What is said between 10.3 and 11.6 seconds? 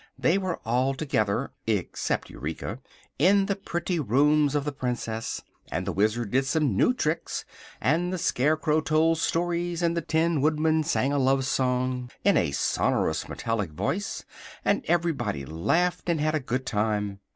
Woodman sang a love